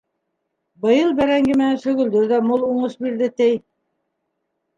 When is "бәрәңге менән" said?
1.19-1.77